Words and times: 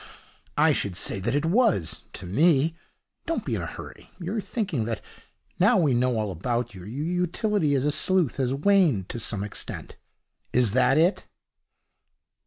'I 0.57 0.73
should 0.73 0.97
say 0.97 1.17
it 1.23 1.45
was 1.45 2.01
to 2.13 2.25
me. 2.25 2.75
Don't 3.27 3.45
be 3.45 3.53
in 3.53 3.61
a 3.61 3.67
hurry. 3.67 4.09
You're 4.17 4.41
thinking 4.41 4.85
that, 4.85 4.99
now 5.59 5.77
we 5.77 5.93
know 5.93 6.17
all 6.17 6.31
about 6.31 6.73
you, 6.73 6.83
your 6.85 7.05
utility 7.05 7.75
as 7.75 7.85
a 7.85 7.91
sleuth 7.91 8.37
has 8.37 8.51
waned 8.51 9.09
to 9.09 9.19
some 9.19 9.43
extent. 9.43 9.97
Is 10.53 10.71
that 10.73 10.97
it?' 10.97 11.27